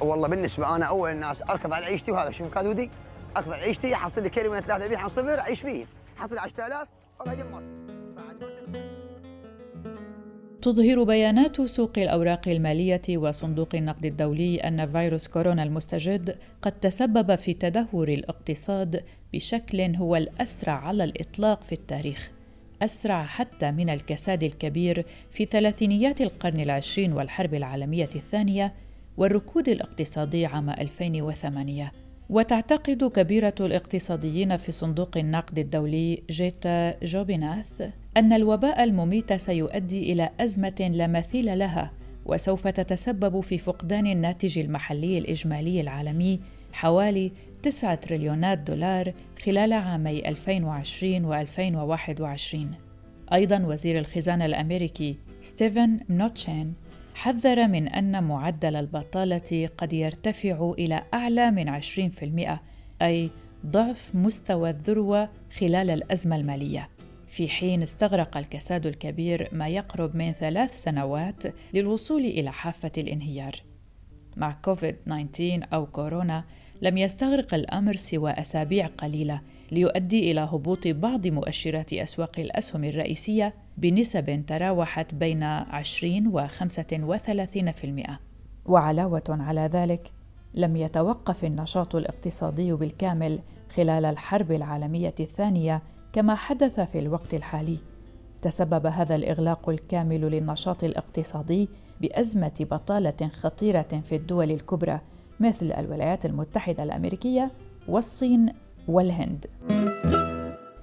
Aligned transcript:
والله 0.00 0.28
بالنسبة 0.28 0.76
أنا 0.76 0.86
أول 0.86 1.10
الناس 1.10 1.42
اركض 1.42 1.72
على 1.72 1.86
عيشتي 1.86 2.12
وهذا 2.12 2.30
شوف 2.30 2.54
كادودي 2.54 2.90
اركض 3.36 3.52
على 3.52 3.62
عيشتي 3.62 3.94
أحصل 3.94 4.22
لي 4.22 4.30
كيلو 4.30 4.52
من 4.52 4.60
ثلاثة 4.60 4.84
ابيع 4.84 5.00
عن 5.00 5.08
صفر 5.08 5.38
أعيش 5.38 5.60
فيه. 5.60 5.86
حصل 6.16 6.38
10000 6.38 6.88
والله 7.20 7.34
دمرت 7.34 7.90
تظهر 10.62 11.04
بيانات 11.04 11.60
سوق 11.60 11.98
الأوراق 11.98 12.48
المالية 12.48 13.02
وصندوق 13.08 13.68
النقد 13.74 14.06
الدولي 14.06 14.56
أن 14.56 14.86
فيروس 14.86 15.28
كورونا 15.28 15.62
المستجد 15.62 16.38
قد 16.62 16.72
تسبب 16.72 17.34
في 17.34 17.54
تدهور 17.54 18.08
الاقتصاد 18.08 19.04
بشكل 19.32 19.80
هو 19.96 20.16
الأسرع 20.16 20.72
على 20.72 21.04
الإطلاق 21.04 21.62
في 21.62 21.72
التاريخ 21.72 22.30
أسرع 22.82 23.24
حتى 23.24 23.70
من 23.70 23.90
الكساد 23.90 24.42
الكبير 24.42 25.06
في 25.30 25.44
ثلاثينيات 25.44 26.20
القرن 26.20 26.60
العشرين 26.60 27.12
والحرب 27.12 27.54
العالمية 27.54 28.10
الثانية 28.14 28.74
والركود 29.16 29.68
الاقتصادي 29.68 30.46
عام 30.46 30.70
2008 30.70 31.92
وتعتقد 32.30 33.04
كبيرة 33.04 33.54
الاقتصاديين 33.60 34.56
في 34.56 34.72
صندوق 34.72 35.16
النقد 35.16 35.58
الدولي 35.58 36.22
جيتا 36.30 37.04
جوبيناث 37.04 37.90
أن 38.16 38.32
الوباء 38.32 38.84
المميت 38.84 39.32
سيؤدي 39.32 40.12
إلى 40.12 40.30
أزمة 40.40 40.90
لا 40.94 41.06
مثيل 41.06 41.58
لها 41.58 41.92
وسوف 42.26 42.68
تتسبب 42.68 43.40
في 43.40 43.58
فقدان 43.58 44.06
الناتج 44.06 44.58
المحلي 44.58 45.18
الإجمالي 45.18 45.80
العالمي 45.80 46.40
حوالي 46.72 47.32
9 47.62 47.94
تريليونات 47.94 48.58
دولار 48.58 49.12
خلال 49.44 49.72
عامي 49.72 50.28
2020 50.28 51.24
و 51.24 51.34
2021 51.34 52.70
أيضا 53.32 53.58
وزير 53.66 53.98
الخزانة 53.98 54.46
الأمريكي 54.46 55.16
ستيفن 55.40 55.98
منوتشين 56.10 56.74
حذر 57.14 57.68
من 57.68 57.88
أن 57.88 58.24
معدل 58.24 58.76
البطالة 58.76 59.68
قد 59.78 59.92
يرتفع 59.92 60.74
إلى 60.78 61.02
أعلى 61.14 61.50
من 61.50 61.68
20% 61.68 62.60
أي 63.02 63.30
ضعف 63.66 64.14
مستوى 64.14 64.70
الذروة 64.70 65.28
خلال 65.58 65.90
الأزمة 65.90 66.36
المالية. 66.36 66.88
في 67.28 67.48
حين 67.48 67.82
استغرق 67.82 68.36
الكساد 68.36 68.86
الكبير 68.86 69.48
ما 69.52 69.68
يقرب 69.68 70.16
من 70.16 70.32
ثلاث 70.32 70.82
سنوات 70.82 71.42
للوصول 71.74 72.24
إلى 72.24 72.52
حافة 72.52 72.92
الانهيار. 72.98 73.54
مع 74.36 74.52
كوفيد 74.52 74.96
19 75.06 75.66
أو 75.72 75.86
كورونا 75.86 76.44
لم 76.82 76.98
يستغرق 76.98 77.54
الأمر 77.54 77.96
سوى 77.96 78.30
أسابيع 78.30 78.86
قليلة 78.86 79.40
ليؤدي 79.72 80.30
إلى 80.30 80.40
هبوط 80.40 80.88
بعض 80.88 81.26
مؤشرات 81.26 81.92
أسواق 81.92 82.38
الأسهم 82.38 82.84
الرئيسية 82.84 83.54
بنسب 83.78 84.44
تراوحت 84.46 85.14
بين 85.14 85.42
20 85.42 86.26
و 86.26 86.48
35%. 86.48 88.18
وعلاوة 88.66 89.22
على 89.28 89.60
ذلك، 89.60 90.12
لم 90.54 90.76
يتوقف 90.76 91.44
النشاط 91.44 91.96
الاقتصادي 91.96 92.72
بالكامل 92.72 93.38
خلال 93.76 94.04
الحرب 94.04 94.52
العالمية 94.52 95.14
الثانية 95.20 95.82
كما 96.12 96.34
حدث 96.34 96.80
في 96.80 96.98
الوقت 96.98 97.34
الحالي. 97.34 97.78
تسبب 98.42 98.86
هذا 98.86 99.14
الإغلاق 99.14 99.68
الكامل 99.68 100.20
للنشاط 100.20 100.84
الاقتصادي 100.84 101.68
بأزمة 102.00 102.66
بطالة 102.70 103.28
خطيرة 103.28 104.00
في 104.04 104.16
الدول 104.16 104.50
الكبرى 104.50 105.00
مثل 105.40 105.72
الولايات 105.72 106.26
المتحدة 106.26 106.82
الأمريكية 106.82 107.50
والصين 107.88 108.52
والهند. 108.88 109.46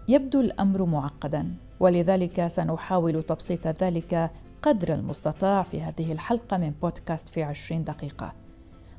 يبدو 0.08 0.42
الأمر 0.42 0.86
معقداً 0.86 1.56
ولذلك 1.80 2.48
سنحاول 2.48 3.24
تبسيط 3.24 3.68
ذلك 3.68 4.32
قدر 4.62 4.94
المستطاع 4.94 5.64
في 5.64 5.82
هذه 5.82 6.12
الحلقة 6.12 6.58
من 6.58 6.74
بودكاست 6.82 7.30
في 7.30 7.44
عشرين 7.44 7.84
دقيقة. 7.84 8.34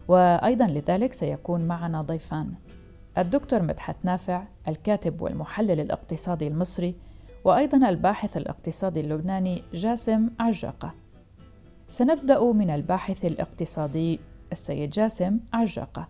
وأيضا 0.09 0.67
لذلك 0.67 1.13
سيكون 1.13 1.61
معنا 1.61 2.01
ضيفان. 2.01 2.55
الدكتور 3.19 3.63
مدحت 3.63 3.97
نافع 4.05 4.43
الكاتب 4.69 5.21
والمحلل 5.23 5.81
الاقتصادي 5.81 6.49
المصري 6.49 6.95
وأيضا 7.45 7.89
الباحث 7.89 8.37
الاقتصادي 8.37 9.01
اللبناني 9.01 9.63
جاسم 9.75 10.31
عجاقة. 10.41 10.95
سنبدأ 11.87 12.53
من 12.53 12.71
الباحث 12.71 13.25
الاقتصادي 13.25 14.21
السيد 14.53 14.91
جاسم 14.91 15.41
عجاقة. 15.53 16.09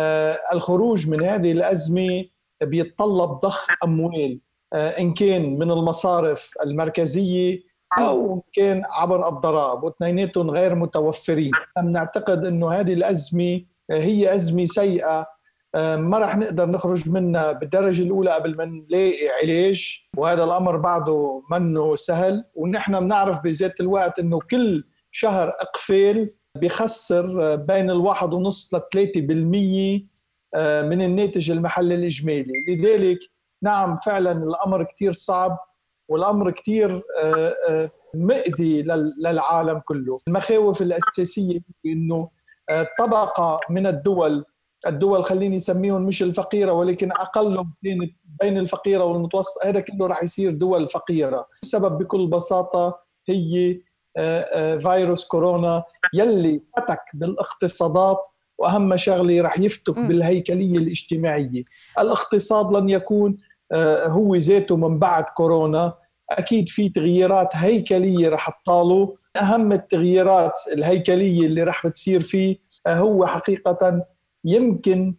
آه 0.00 0.38
الخروج 0.52 1.08
من 1.08 1.24
هذه 1.24 1.52
الأزمة 1.52 2.24
بيتطلب 2.62 3.30
ضخ 3.30 3.66
أموال. 3.84 4.40
آه 4.72 4.88
إن 4.88 5.14
كان 5.14 5.58
من 5.58 5.70
المصارف 5.70 6.50
المركزية 6.64 7.60
أو 7.98 8.34
إن 8.34 8.40
كان 8.52 8.82
عبر 8.90 9.28
الضرائب 9.28 9.84
واثنيناتهم 9.84 10.50
غير 10.50 10.74
متوفرين. 10.74 11.52
نعتقد 11.84 12.44
أنه 12.44 12.70
هذه 12.70 12.92
الأزمة 12.92 13.60
هي 13.90 14.34
أزمة 14.34 14.66
سيئة. 14.66 15.26
آه 15.74 15.96
ما 15.96 16.18
راح 16.18 16.36
نقدر 16.36 16.66
نخرج 16.70 17.08
منها 17.10 17.52
بالدرجة 17.52 18.02
الأولى 18.02 18.30
قبل 18.30 18.56
ما 18.56 18.64
نلاقي 18.64 19.28
علاج. 19.42 20.00
وهذا 20.16 20.44
الأمر 20.44 20.76
بعده 20.76 21.42
منه 21.50 21.94
سهل. 21.94 22.44
ونحن 22.54 23.00
بنعرف 23.00 23.40
بذات 23.40 23.80
الوقت 23.80 24.18
أنه 24.18 24.38
كل 24.50 24.84
شهر 25.12 25.48
إقفال 25.60 26.34
بيخسر 26.58 27.56
بين 27.56 27.90
الواحد 27.90 28.32
ونص 28.34 28.74
لثلاثة 28.74 29.20
بالمية 29.20 30.14
آه، 30.54 30.82
من 30.82 31.02
الناتج 31.02 31.50
المحلي 31.50 31.94
الإجمالي. 31.94 32.52
لذلك 32.68 33.18
نعم 33.62 33.96
فعلا 33.96 34.32
الأمر 34.32 34.84
كتير 34.84 35.12
صعب 35.12 35.58
والأمر 36.08 36.50
كتير 36.50 37.02
آه، 37.22 37.54
آه، 37.68 37.90
مؤذي 38.14 38.82
للعالم 39.18 39.78
كله. 39.78 40.20
المخاوف 40.28 40.82
الأساسية 40.82 41.60
أنه 41.86 42.28
طبقة 42.98 43.60
من 43.70 43.86
الدول 43.86 44.44
الدول 44.86 45.24
خليني 45.24 45.56
أسميهم 45.56 46.02
مش 46.02 46.22
الفقيرة 46.22 46.72
ولكن 46.72 47.12
اقلهم 47.12 47.74
كانت 47.84 48.12
بين 48.40 48.58
الفقيرة 48.58 49.04
والمتوسط 49.04 49.64
هذا 49.66 49.80
كله 49.80 50.06
راح 50.06 50.22
يصير 50.22 50.50
دول 50.50 50.88
فقيرة. 50.88 51.46
السبب 51.62 51.98
بكل 51.98 52.26
بساطة 52.26 52.98
هي 53.28 53.80
فيروس 54.80 55.24
كورونا 55.24 55.84
يلي 56.14 56.62
فتك 56.76 57.00
بالاقتصادات 57.14 58.18
وأهم 58.58 58.96
شغلة 58.96 59.42
رح 59.42 59.58
يفتك 59.58 59.98
بالهيكلية 59.98 60.78
الاجتماعية. 60.78 61.64
الاقتصاد 61.98 62.72
لن 62.72 62.88
يكون 62.88 63.36
آه، 63.72 64.06
هو 64.06 64.36
ذاته 64.36 64.76
من 64.76 64.98
بعد 64.98 65.24
كورونا. 65.24 65.94
أكيد 66.30 66.68
في 66.68 66.88
تغييرات 66.88 67.56
هيكلية 67.56 68.28
رح 68.28 68.48
تطاله 68.48 69.16
أهم 69.36 69.72
التغييرات 69.72 70.52
الهيكلية 70.72 71.46
اللي 71.46 71.62
رح 71.62 71.86
بتصير 71.86 72.20
فيه 72.20 72.56
آه، 72.86 72.94
هو 72.94 73.26
حقيقة 73.26 74.06
يمكن 74.44 75.14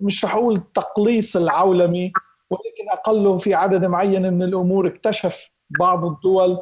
مش 0.00 0.24
رح 0.24 0.34
أقول 0.34 0.62
تقليص 0.74 1.36
العولمة 1.36 2.10
ولكن 2.50 2.90
أقله 2.90 3.38
في 3.38 3.54
عدد 3.54 3.86
معين 3.86 4.32
من 4.32 4.42
الأمور 4.42 4.86
اكتشف 4.86 5.50
بعض 5.80 6.04
الدول 6.04 6.58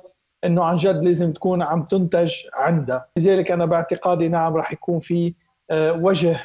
إنه 0.47 0.65
عن 0.65 0.77
جد 0.77 1.05
لازم 1.05 1.33
تكون 1.33 1.63
عم 1.63 1.85
تنتج 1.85 2.33
عندها. 2.55 3.07
لذلك 3.17 3.51
أنا 3.51 3.65
باعتقادي 3.65 4.29
نعم 4.29 4.57
راح 4.57 4.73
يكون 4.73 4.99
في 4.99 5.35
آه، 5.71 5.93
وجه 5.93 6.41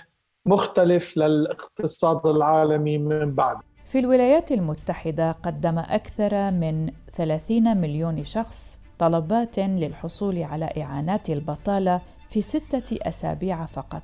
مختلف 0.46 1.18
للاقتصاد 1.18 2.28
العالمي 2.28 2.98
من 2.98 3.36
بعد. 3.36 3.58
في 3.86 4.00
الولايات 4.00 4.52
المتحدة 4.52 5.32
قدم 5.32 5.80
أكثر 5.80 6.52
من 6.52 6.90
30 7.16 7.78
مليون 7.78 8.24
شخص 8.24 8.80
طلبات 9.00 9.60
للحصول 9.60 10.44
على 10.44 10.70
إعانات 10.78 11.30
البطالة 11.30 12.02
في 12.30 12.42
ستة 12.42 12.98
أسابيع 13.02 13.66
فقط. 13.66 14.04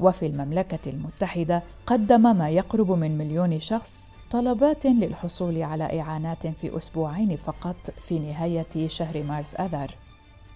وفي 0.00 0.26
المملكة 0.26 0.90
المتحدة 0.90 1.62
قدم 1.86 2.36
ما 2.36 2.50
يقرب 2.50 2.92
من 2.92 3.18
مليون 3.18 3.60
شخص 3.60 4.12
طلبات 4.30 4.86
للحصول 4.86 5.62
على 5.62 6.00
إعانات 6.00 6.46
في 6.46 6.76
أسبوعين 6.76 7.36
فقط 7.36 7.90
في 8.00 8.18
نهاية 8.18 8.88
شهر 8.88 9.22
مارس 9.22 9.56
آذار. 9.56 9.94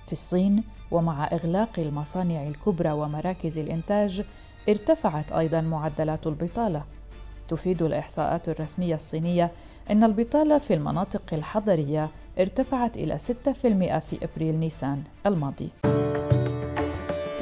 في 0.06 0.12
الصين 0.12 0.64
ومع 0.90 1.24
إغلاق 1.32 1.78
المصانع 1.78 2.48
الكبرى 2.48 2.90
ومراكز 2.90 3.58
الإنتاج 3.58 4.22
ارتفعت 4.68 5.32
أيضا 5.32 5.60
معدلات 5.60 6.26
البطالة. 6.26 6.84
تفيد 7.48 7.82
الإحصاءات 7.82 8.48
الرسمية 8.48 8.94
الصينية 8.94 9.53
أن 9.91 10.04
البطالة 10.04 10.59
في 10.59 10.74
المناطق 10.74 11.22
الحضرية 11.32 12.10
ارتفعت 12.38 12.97
إلى 12.97 13.18
6% 13.18 13.98
في 13.98 14.18
أبريل 14.22 14.54
نيسان 14.54 15.03
الماضي. 15.27 15.68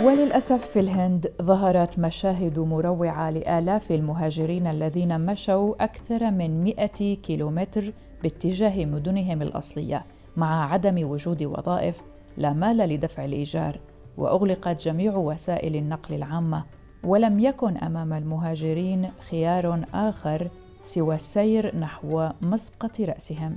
وللأسف 0.02 0.69
في 0.69 0.81
الهند 0.81 1.32
ظهرت 1.43 1.99
مشاهد 1.99 2.58
مروعة 2.58 3.31
لآلاف 3.31 3.93
المهاجرين 3.93 4.66
الذين 4.66 5.20
مشوا 5.20 5.84
أكثر 5.84 6.31
من 6.31 6.64
100 6.64 6.87
كيلومتر 7.14 7.93
باتجاه 8.22 8.84
مدنهم 8.84 9.43
الأصلية 9.43 10.06
مع 10.37 10.72
عدم 10.72 11.10
وجود 11.10 11.43
وظائف 11.43 12.02
لا 12.37 12.52
مال 12.52 12.76
لدفع 12.76 13.25
الإيجار 13.25 13.81
وأغلقت 14.19 14.82
جميع 14.84 15.16
وسائل 15.16 15.76
النقل 15.76 16.14
العامة 16.14 16.64
ولم 17.04 17.38
يكن 17.40 17.76
أمام 17.76 18.12
المهاجرين 18.12 19.10
خيار 19.31 19.84
آخر 19.94 20.49
سوى 20.82 21.14
السير 21.14 21.76
نحو 21.76 22.28
مسقط 22.40 23.00
رأسهم. 23.00 23.56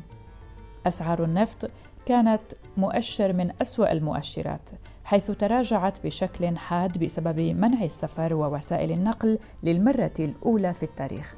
أسعار 0.88 1.24
النفط 1.24 1.70
كانت 2.06 2.42
مؤشر 2.78 3.34
من 3.34 3.52
أسوأ 3.62 3.92
المؤشرات 3.92 4.70
حيث 5.04 5.32
تراجعت 5.32 6.06
بشكل 6.06 6.58
حاد 6.58 7.04
بسبب 7.04 7.40
منع 7.40 7.84
السفر 7.84 8.34
ووسائل 8.34 8.92
النقل 8.92 9.40
للمرة 9.64 10.14
الأولى 10.20 10.74
في 10.74 10.84
التاريخ. 10.84 11.36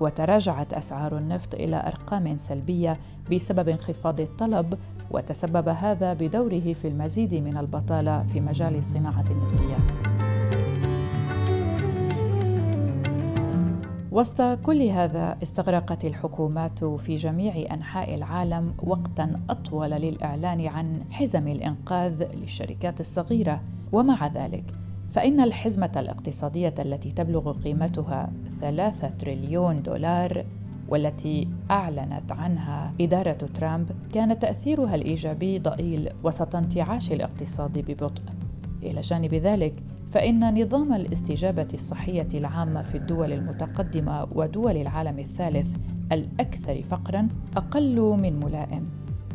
وتراجعت 0.00 0.72
أسعار 0.72 1.18
النفط 1.18 1.54
إلى 1.54 1.82
أرقام 1.86 2.36
سلبية 2.36 2.98
بسبب 3.32 3.68
انخفاض 3.68 4.20
الطلب 4.20 4.78
وتسبب 5.10 5.68
هذا 5.68 6.12
بدوره 6.12 6.72
في 6.72 6.88
المزيد 6.88 7.34
من 7.34 7.56
البطالة 7.56 8.22
في 8.22 8.40
مجال 8.40 8.76
الصناعة 8.76 9.24
النفطية. 9.30 10.13
وسط 14.14 14.42
كل 14.42 14.82
هذا 14.82 15.38
استغرقت 15.42 16.04
الحكومات 16.04 16.84
في 16.84 17.16
جميع 17.16 17.74
أنحاء 17.74 18.14
العالم 18.14 18.74
وقتا 18.82 19.40
أطول 19.50 19.90
للإعلان 19.90 20.66
عن 20.66 21.04
حزم 21.10 21.48
الإنقاذ 21.48 22.24
للشركات 22.34 23.00
الصغيرة. 23.00 23.62
ومع 23.92 24.26
ذلك 24.26 24.64
فإن 25.10 25.40
الحزمة 25.40 25.92
الاقتصادية 25.96 26.74
التي 26.78 27.12
تبلغ 27.12 27.52
قيمتها 27.52 28.32
ثلاثة 28.60 29.08
تريليون 29.08 29.82
دولار 29.82 30.44
والتي 30.88 31.48
أعلنت 31.70 32.32
عنها 32.32 32.92
إدارة 33.00 33.32
ترامب 33.32 33.90
كان 34.12 34.38
تأثيرها 34.38 34.94
الإيجابي 34.94 35.58
ضئيل 35.58 36.08
وسط 36.24 36.56
انتعاش 36.56 37.12
الاقتصاد 37.12 37.78
ببطء. 37.78 38.22
إلى 38.82 39.00
جانب 39.00 39.34
ذلك 39.34 39.74
فإن 40.08 40.62
نظام 40.62 40.92
الاستجابة 40.92 41.68
الصحية 41.74 42.28
العامة 42.34 42.82
في 42.82 42.94
الدول 42.94 43.32
المتقدمة 43.32 44.28
ودول 44.32 44.76
العالم 44.76 45.18
الثالث 45.18 45.76
الأكثر 46.12 46.82
فقراً 46.82 47.28
أقل 47.56 48.00
من 48.00 48.40
ملائم. 48.40 48.88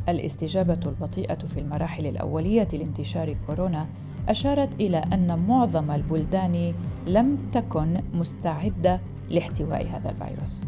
الاستجابة 0.10 0.80
البطيئة 0.86 1.36
في 1.36 1.60
المراحل 1.60 2.06
الأولية 2.06 2.68
لانتشار 2.74 3.34
كورونا 3.34 3.88
أشارت 4.30 4.76
إلى 4.76 4.98
أن 4.98 5.40
معظم 5.40 5.92
البلدان 5.92 6.74
لم 7.08 7.38
تكن 7.52 8.02
مستعدة 8.14 9.02
لاحتواء 9.30 9.88
هذا 9.88 10.10
الفيروس. 10.10 10.66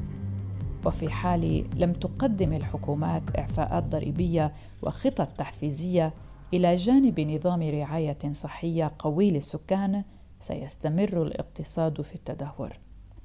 وفي 0.85 1.09
حال 1.09 1.65
لم 1.75 1.93
تقدم 1.93 2.53
الحكومات 2.53 3.37
إعفاءات 3.37 3.83
ضريبية 3.83 4.53
وخطط 4.81 5.27
تحفيزية 5.27 6.13
إلى 6.53 6.75
جانب 6.75 7.19
نظام 7.19 7.61
رعاية 7.61 8.31
صحية 8.31 8.91
قوي 8.99 9.31
للسكان 9.31 10.03
سيستمر 10.39 11.21
الاقتصاد 11.21 12.01
في 12.01 12.15
التدهور. 12.15 12.69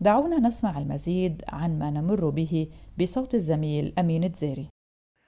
دعونا 0.00 0.38
نسمع 0.38 0.78
المزيد 0.78 1.42
عن 1.48 1.78
ما 1.78 1.90
نمر 1.90 2.28
به 2.28 2.68
بصوت 3.00 3.34
الزميل 3.34 3.94
أمين 3.98 4.32
تزيري 4.32 4.68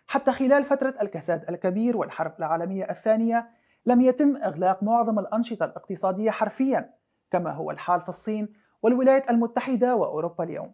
حتى 0.06 0.32
خلال 0.32 0.64
فترة 0.64 0.94
الكساد 1.02 1.44
الكبير 1.48 1.96
والحرب 1.96 2.34
العالمية 2.38 2.84
الثانية 2.90 3.48
لم 3.86 4.00
يتم 4.00 4.36
إغلاق 4.36 4.82
معظم 4.82 5.18
الأنشطة 5.18 5.64
الاقتصادية 5.64 6.30
حرفيا 6.30 6.94
كما 7.30 7.52
هو 7.52 7.70
الحال 7.70 8.00
في 8.00 8.08
الصين 8.08 8.48
والولايات 8.82 9.30
المتحدة 9.30 9.96
وأوروبا 9.96 10.44
اليوم. 10.44 10.72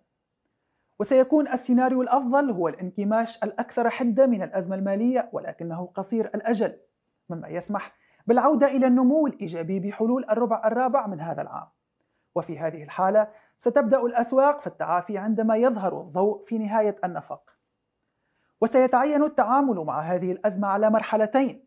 وسيكون 1.01 1.49
السيناريو 1.49 2.03
الأفضل 2.03 2.51
هو 2.51 2.69
الانكماش 2.69 3.37
الأكثر 3.37 3.91
حدة 3.91 4.27
من 4.27 4.43
الأزمة 4.43 4.77
المالية 4.77 5.31
ولكنه 5.33 5.87
قصير 5.95 6.27
الأجل. 6.35 6.77
مما 7.29 7.49
يسمح 7.49 7.93
بالعودة 8.27 8.67
إلى 8.67 8.87
النمو 8.87 9.27
الإيجابي 9.27 9.81
بحلول 9.81 10.25
الربع 10.31 10.63
الرابع 10.65 11.07
من 11.07 11.21
هذا 11.21 11.43
العام. 11.43 11.69
وفي 12.35 12.59
هذه 12.59 12.83
الحالة 12.83 13.29
ستبدأ 13.59 14.03
الأسواق 14.03 14.61
في 14.61 14.67
التعافي 14.67 15.19
عندما 15.19 15.57
يظهر 15.57 16.01
الضوء 16.01 16.43
في 16.45 16.59
نهاية 16.59 16.97
النفق. 17.05 17.51
وسيتعين 18.61 19.23
التعامل 19.23 19.77
مع 19.77 20.01
هذه 20.01 20.33
الأزمة 20.33 20.69
على 20.69 20.91
مرحلتين 20.91 21.65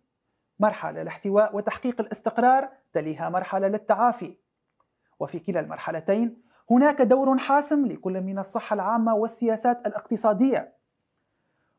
مرحلة 0.59 1.03
لاحتواء 1.03 1.55
وتحقيق 1.55 2.01
الاستقرار 2.01 2.69
تليها 2.93 3.29
مرحلة 3.29 3.67
للتعافي. 3.67 4.37
وفي 5.19 5.39
كلا 5.39 5.59
المرحلتين 5.59 6.41
هناك 6.71 7.01
دور 7.01 7.37
حاسم 7.37 7.85
لكل 7.85 8.21
من 8.21 8.39
الصحة 8.39 8.73
العامة 8.73 9.15
والسياسات 9.15 9.87
الاقتصادية. 9.87 10.76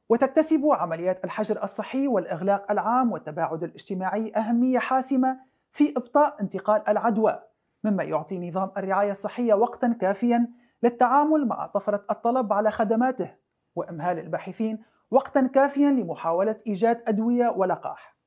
وتكتسب 0.08 0.66
عمليات 0.66 1.24
الحجر 1.24 1.62
الصحي 1.64 2.08
والإغلاق 2.08 2.70
العام 2.70 3.12
والتباعد 3.12 3.62
الاجتماعي 3.62 4.32
أهمية 4.36 4.78
حاسمة 4.78 5.40
في 5.72 5.94
إبطاء 5.96 6.36
انتقال 6.40 6.88
العدوى 6.88 7.38
مما 7.84 8.04
يعطي 8.04 8.48
نظام 8.48 8.70
الرعاية 8.76 9.10
الصحية 9.10 9.54
وقتا 9.54 9.96
كافيا 10.00 10.48
للتعامل 10.82 11.46
مع 11.46 11.66
طفرة 11.66 12.04
الطلب 12.10 12.52
على 12.52 12.70
خدماته 12.70 13.34
وإمهال 13.76 14.18
الباحثين 14.18 14.78
وقتا 15.10 15.46
كافيا 15.46 15.90
لمحاولة 15.90 16.56
إيجاد 16.66 17.02
أدوية 17.08 17.48
ولقاح 17.56 18.18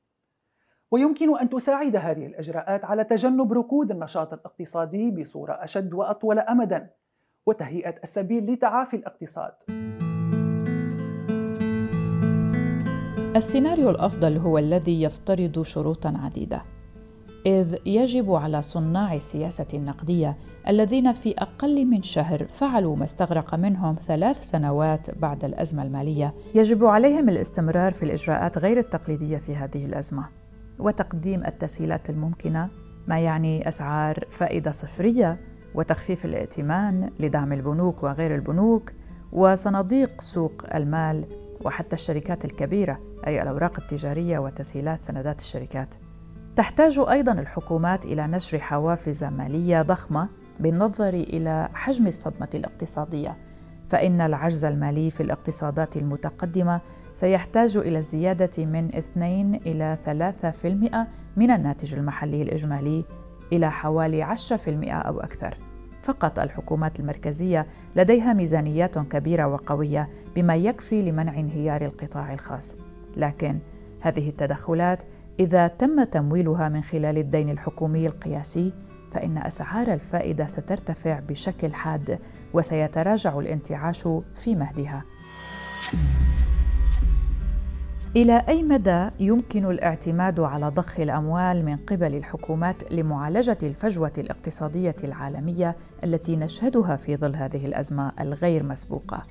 ويمكن 0.92 1.38
أن 1.40 1.50
تساعد 1.50 1.96
هذه 1.96 2.26
الإجراءات 2.26 2.86
على 2.86 3.04
تجنب 3.04 3.54
ركود 3.54 3.92
النشاط 3.92 4.34
الاقتصادي 4.34 5.12
بصورة 5.12 5.54
أشد 5.54 5.94
وأطول 5.94 6.40
أمدا 6.40 6.90
وتهيئة 7.46 7.96
السبيل 8.04 8.52
لتعافي 8.52 8.96
الاقتصاد. 8.96 9.54
السيناريو 13.36 13.90
الأفضل 13.90 14.38
هو 14.38 14.58
الذي 14.58 15.02
يفترض 15.02 15.62
شروطا 15.62 16.14
عديدة 16.24 16.64
إذ 17.46 17.76
يجب 17.86 18.34
على 18.34 18.62
صناع 18.62 19.14
السياسة 19.14 19.68
النقدية 19.74 20.38
الذين 20.68 21.14
في 21.14 21.34
أقل 21.38 21.86
من 21.86 22.02
شهر 22.02 22.48
فعلوا 22.48 22.96
ما 22.96 23.04
استغرق 23.04 23.56
منهم 23.56 23.96
ثلاث 23.96 24.42
سنوات 24.42 25.20
بعد 25.20 25.46
الأزمة 25.46 25.84
المالية. 25.84 26.34
يجب 26.56 26.86
عليهم 26.86 27.30
الاستمرار 27.30 27.92
في 27.92 28.04
الإجراءات 28.04 28.58
غير 28.58 28.78
التقليدية 28.78 29.38
في 29.38 29.56
هذه 29.56 29.86
الأزمة 29.86 30.26
وتقديم 30.80 31.46
التسهيلات 31.46 32.10
الممكنة 32.10 32.70
ما 33.08 33.20
يعني 33.20 33.68
أسعار 33.68 34.26
فائدة 34.30 34.72
صفرية 34.72 35.40
وتخفيف 35.76 36.26
الائتمان 36.26 37.10
لدعم 37.20 37.54
البنوك 37.54 38.04
وغير 38.04 38.36
البنوك 38.36 38.92
وصناديق 39.32 40.22
سوق 40.22 40.76
المال 40.76 41.26
وحتى 41.66 41.96
الشركات 41.96 42.46
الكبيرة. 42.46 43.11
أي 43.28 43.42
الأوراق 43.42 43.80
التجارية 43.80 44.40
وتسهيلات 44.40 45.00
سندات 45.00 45.40
الشركات. 45.40 45.96
تحتاج 46.56 47.00
أيضا 47.00 47.32
الحكومات 47.32 48.06
إلى 48.06 48.28
نشر 48.28 48.60
حوافز 48.60 49.24
مالية 49.24 49.82
ضخمة 49.82 50.30
بالنظر 50.60 51.14
إلى 51.14 51.70
حجم 51.74 52.08
الصدمة 52.08 52.50
الاقتصادية 52.56 53.38
فإن 53.90 54.22
العجز 54.22 54.66
المالي 54.66 55.10
في 55.10 55.24
الاقتصادات 55.24 55.98
المتقدمة 55.98 56.82
سيحتاج 57.14 57.78
إلى 57.78 58.00
الزياده 58.00 58.66
من 58.66 58.96
2 58.96 59.56
إلى 59.56 59.98
3% 60.06 61.38
من 61.38 61.52
الناتج 61.52 61.96
المحلي 61.96 62.42
الإجمالي 62.42 63.06
إلى 63.54 63.72
حوالي 63.72 64.24
10% 64.24 64.94
أو 64.94 65.20
أكثر. 65.20 65.58
فقط 66.04 66.40
الحكومات 66.40 67.00
المركزية 67.00 67.68
لديها 67.96 68.34
ميزانيات 68.34 69.00
كبيرة 69.00 69.48
وقوية 69.48 70.10
بما 70.36 70.56
يكفي 70.56 71.02
لمنع 71.02 71.40
انهيار 71.40 71.82
القطاع 71.82 72.34
الخاص. 72.34 72.78
لكن 73.18 73.60
هذه 74.02 74.30
التدخلات 74.30 75.04
إذا 75.40 75.68
تم 75.68 76.04
تمويلها 76.04 76.70
من 76.70 76.82
خلال 76.82 77.18
الدين 77.18 77.50
الحكومي 77.50 78.08
القياسي 78.08 78.74
فإن 79.12 79.38
أسعار 79.38 79.94
الفائدة 79.94 80.48
سترتفع 80.48 81.20
بشكل 81.20 81.74
حاد 81.74 82.20
وسيتراجع 82.54 83.40
الانتعاش 83.40 84.08
في 84.36 84.56
مهدها. 84.56 85.04
إلى 88.16 88.44
أي 88.50 88.64
مدى 88.64 89.10
يمكن 89.20 89.66
الاعتماد 89.66 90.40
على 90.40 90.68
ضخ 90.68 91.00
الأموال 91.00 91.66
من 91.66 91.78
قبل 91.78 92.16
الحكومات 92.16 92.94
لمعالجة 92.94 93.58
الفجوة 93.64 94.14
الاقتصادية 94.18 94.96
العالمية 95.04 95.76
التي 96.04 96.36
نشهدها 96.36 96.96
في 96.96 97.18
ظل 97.18 97.36
هذه 97.36 97.66
الأزمة 97.66 98.12
الغير 98.20 98.64
مسبوقة؟ 98.64 99.26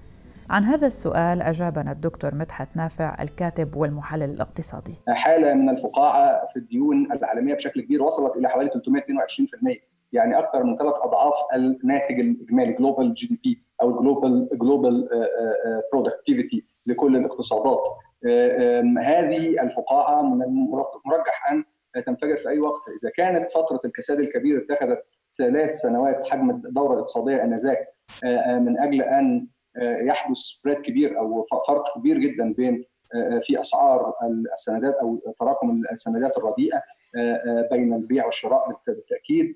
عن 0.50 0.64
هذا 0.64 0.86
السؤال 0.86 1.42
أجابنا 1.42 1.92
الدكتور 1.92 2.34
مدحت 2.34 2.76
نافع 2.76 3.14
الكاتب 3.22 3.76
والمحلل 3.76 4.30
الاقتصادي. 4.30 4.94
حالة 5.08 5.54
من 5.54 5.68
الفقاعة 5.68 6.48
في 6.52 6.58
الديون 6.58 7.12
العالمية 7.12 7.54
بشكل 7.54 7.80
كبير 7.80 8.02
وصلت 8.02 8.36
إلى 8.36 8.48
حوالي 8.48 8.70
322% 8.70 8.74
يعني 10.12 10.38
أكثر 10.38 10.64
من 10.64 10.76
ثلاث 10.78 10.94
أضعاف 10.94 11.34
الناتج 11.54 12.20
الإجمالي 12.20 12.72
global 12.72 13.14
GDP 13.14 13.62
أو 13.82 14.00
global 14.00 14.48
global 14.52 15.08
productivity 15.92 16.64
لكل 16.86 17.16
الاقتصادات. 17.16 17.80
هذه 18.98 19.62
الفقاعة 19.62 20.22
من 20.22 20.42
المرجح 20.42 21.52
أن 21.52 21.64
تنفجر 22.04 22.36
في 22.42 22.48
أي 22.48 22.58
وقت. 22.58 22.82
إذا 23.02 23.10
كانت 23.16 23.52
فترة 23.52 23.80
الكساد 23.84 24.20
الكبير 24.20 24.58
اتخذت 24.58 25.04
ثلاث 25.38 25.74
سنوات 25.74 26.26
حجم 26.26 26.50
الدورة 26.50 26.94
الاقتصادية 26.94 27.44
آنذاك 27.44 27.78
من 28.46 28.80
أجل 28.80 29.02
أن 29.02 29.46
يحدث 29.78 30.36
سبريد 30.36 30.76
كبير 30.76 31.18
أو 31.18 31.46
فرق 31.68 31.98
كبير 31.98 32.18
جدا 32.18 32.52
بين 32.52 32.84
في 33.42 33.60
أسعار 33.60 34.14
السندات 34.54 34.94
أو 34.94 35.34
تراكم 35.40 35.82
السندات 35.92 36.36
الرديئة 36.36 36.82
بين 37.70 37.94
البيع 37.94 38.26
والشراء 38.26 38.80
بالتأكيد. 38.86 39.54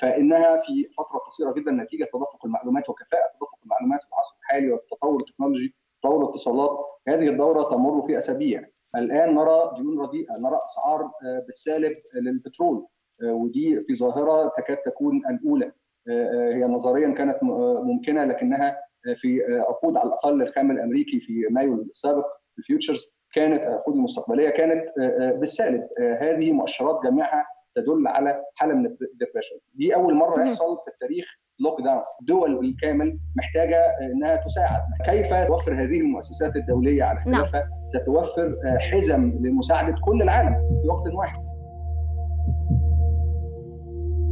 فإنها 0.00 0.56
في 0.56 0.88
فترة 0.98 1.18
قصيرة 1.18 1.52
جدا 1.52 1.70
نتيجة 1.70 2.04
تدفق 2.04 2.44
المعلومات 2.44 2.88
وكفاءة 2.88 3.30
تدفق 3.34 3.58
المعلومات 3.64 4.00
في 4.02 4.08
العصر 4.08 4.36
الحالي 4.40 4.72
والتطور 4.72 5.16
التكنولوجي 5.16 5.74
تطور 6.02 6.22
الاتصالات. 6.22 6.78
هذه 7.08 7.28
الدورة 7.28 7.62
تمر 7.62 8.02
في 8.02 8.18
أسابيع. 8.18 8.64
الآن 8.96 9.34
نرى 9.34 9.72
ديون 9.76 10.00
رديئة 10.00 10.36
نرى 10.38 10.58
أسعار 10.64 11.10
بالسالب 11.46 11.96
للبترول 12.14 12.86
ودي 13.22 13.80
في 13.80 13.94
ظاهرة 13.94 14.52
تكاد 14.56 14.76
تكون 14.76 15.22
الأولى. 15.30 15.72
هي 16.54 16.64
نظريا 16.64 17.14
كانت 17.14 17.38
ممكنة 17.82 18.24
لكنها 18.24 18.78
في 19.16 19.38
عقود 19.68 19.96
على 19.96 20.08
الأقل 20.08 20.42
الخام 20.42 20.70
الأمريكي 20.70 21.20
في 21.20 21.32
مايو 21.50 21.74
السابق 21.74 22.26
ال 22.58 22.64
futures 22.64 23.06
كانت 23.34 23.60
العقود 23.60 23.94
المستقبليه 23.94 24.50
كانت 24.50 24.84
بالسالب 25.38 25.82
هذه 26.20 26.52
مؤشرات 26.52 27.00
جميعها 27.04 27.44
تدل 27.74 28.06
على 28.06 28.42
حالة 28.54 28.74
من 28.74 28.86
ال 28.86 28.92
depression. 28.92 29.56
دي 29.74 29.94
أول 29.94 30.14
مرة 30.14 30.42
يحصل 30.44 30.78
في 30.84 30.90
التاريخ 30.90 31.24
lockdown 31.60 32.02
دول 32.22 32.60
بالكامل 32.60 33.18
محتاجة 33.36 33.76
إنها 34.02 34.36
تساعد. 34.36 34.80
كيف 35.04 35.48
توفر 35.48 35.72
هذه 35.72 36.00
المؤسسات 36.00 36.56
الدولية 36.56 37.04
على 37.04 37.18
اختلافها؟ 37.18 37.60
نعم. 37.60 37.88
ستوفر 37.88 38.56
حزم 38.92 39.32
لمساعدة 39.40 39.96
كل 40.04 40.22
العالم 40.22 40.54
في 40.82 40.88
وقت 40.88 41.14
واحد. 41.14 41.42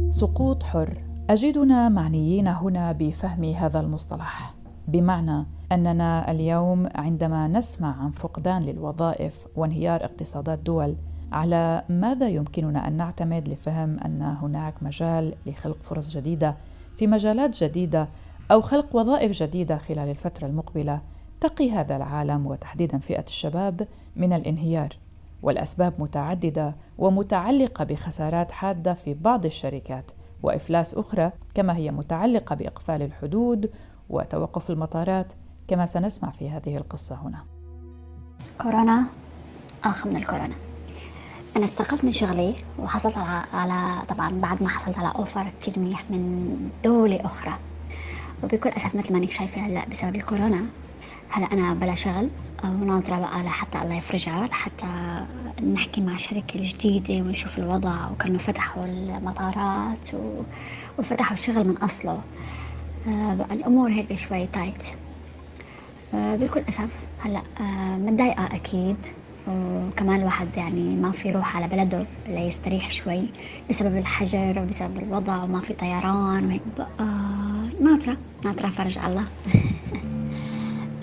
سقوط 0.09 0.63
حر. 0.63 0.89
أجدنا 1.29 1.89
معنيين 1.89 2.47
هنا 2.47 2.91
بفهم 2.91 3.43
هذا 3.43 3.79
المصطلح. 3.79 4.60
بمعنى 4.87 5.45
أننا 5.71 6.31
اليوم 6.31 6.89
عندما 6.95 7.47
نسمع 7.47 8.03
عن 8.03 8.11
فقدان 8.11 8.63
للوظائف 8.63 9.45
وانهيار 9.55 10.03
اقتصادات 10.05 10.59
دول 10.59 10.95
على 11.31 11.83
ماذا 11.89 12.27
يمكننا 12.27 12.87
أن 12.87 12.93
نعتمد 12.93 13.49
لفهم 13.49 13.97
أن 14.05 14.21
هناك 14.21 14.83
مجال 14.83 15.35
لخلق 15.45 15.77
فرص 15.77 16.17
جديدة 16.17 16.57
في 16.95 17.07
مجالات 17.07 17.63
جديدة 17.63 18.09
أو 18.51 18.61
خلق 18.61 18.95
وظائف 18.95 19.31
جديدة 19.31 19.77
خلال 19.77 20.09
الفترة 20.09 20.47
المقبلة 20.47 21.01
تقي 21.41 21.71
هذا 21.71 21.97
العالم 21.97 22.47
وتحديدا 22.47 22.99
فئة 22.99 23.25
الشباب 23.27 23.87
من 24.15 24.33
الانهيار؟ 24.33 24.97
والأسباب 25.43 25.93
متعددة 25.99 26.75
ومتعلقة 26.97 27.85
بخسارات 27.85 28.51
حادة 28.51 28.93
في 28.93 29.13
بعض 29.13 29.45
الشركات 29.45 30.11
وإفلاس 30.43 30.93
أخرى 30.93 31.31
كما 31.53 31.75
هي 31.75 31.91
متعلقة 31.91 32.55
بإقفال 32.55 33.01
الحدود 33.01 33.69
وتوقف 34.11 34.69
المطارات 34.69 35.33
كما 35.67 35.85
سنسمع 35.85 36.31
في 36.31 36.49
هذه 36.49 36.77
القصة 36.77 37.15
هنا. 37.15 37.45
كورونا 38.61 39.05
اخ 39.83 40.07
من 40.07 40.15
الكورونا. 40.15 40.55
أنا 41.57 41.65
استقلت 41.65 42.03
من 42.03 42.11
شغلي 42.11 42.55
وحصلت 42.79 43.17
على, 43.17 43.43
على 43.53 44.05
طبعا 44.07 44.29
بعد 44.29 44.63
ما 44.63 44.69
حصلت 44.69 44.97
على 44.97 45.11
offer 45.15 45.51
كثير 45.61 45.79
منيح 45.79 46.03
من 46.09 46.55
دولة 46.83 47.25
أخرى 47.25 47.53
وبكل 48.43 48.69
أسف 48.69 48.95
مثل 48.95 49.13
ما 49.13 49.19
انك 49.19 49.31
شايفة 49.31 49.61
هلأ 49.61 49.85
بسبب 49.89 50.15
الكورونا 50.15 50.65
هلأ 51.29 51.45
أنا 51.53 51.73
بلا 51.73 51.95
شغل 51.95 52.29
وناطره 52.63 53.19
بقى 53.19 53.43
لحتى 53.43 53.81
الله 53.81 53.95
يفرجها 53.95 54.47
لحتى 54.47 54.85
نحكي 55.73 56.01
مع 56.01 56.17
شركة 56.17 56.59
جديدة 56.63 57.13
ونشوف 57.13 57.59
الوضع 57.59 58.09
وكانوا 58.11 58.39
فتحوا 58.39 58.85
المطارات 58.85 60.13
و... 60.13 60.41
وفتحوا 60.99 61.33
الشغل 61.33 61.67
من 61.67 61.77
أصله 61.77 62.11
آه 62.11 62.21
الأمور 63.51 63.91
هيك 63.91 64.15
شوي 64.15 64.47
تايت 64.47 64.87
آه 66.13 66.35
بكل 66.35 66.61
أسف. 66.69 66.99
هلا 67.19 67.41
آه 67.61 67.97
متضايقة 67.97 68.45
أكيد. 68.55 68.95
وكمان 69.47 70.19
الواحد 70.19 70.47
يعني 70.57 70.95
ما 70.95 71.11
في 71.11 71.29
يروح 71.29 71.55
على 71.57 71.67
بلده 71.67 72.05
ليستريح 72.27 72.91
شوي 72.91 73.21
بسبب 73.69 73.97
الحجر 73.97 74.59
وبسبب 74.59 74.97
الوضع 74.97 75.43
وما 75.43 75.61
في 75.61 75.73
طيران 75.73 76.45
وهيك. 76.45 76.61
بقى 76.77 76.87
ناطرة. 77.81 78.17
ناطرة 78.45 78.67
فرج 78.69 78.97
الله. 78.97 79.25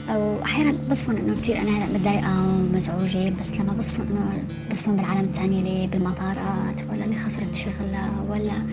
أو 0.09 0.43
أحيانا 0.43 0.89
بصفن 0.91 1.17
إنه 1.17 1.41
كثير 1.41 1.61
أنا 1.61 1.71
هلا 1.71 1.99
متضايقة 1.99 2.43
ومزعوجة 2.49 3.31
بس 3.41 3.55
لما 3.55 3.73
بصفن 3.73 4.03
إنه 4.03 4.45
بصفن 4.71 4.97
بالعالم 4.97 5.21
الثاني 5.21 5.59
اللي 5.61 5.87
بالمطارات 5.87 6.83
ولا 6.91 7.05
اللي 7.05 7.17
خسرت 7.17 7.55
شغلها 7.55 8.11
ولا 8.29 8.67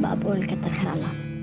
بقى 0.00 0.16
بقول 0.20 0.44
كتر 0.46 0.70
خير 0.70 0.92
الله. 0.92 1.33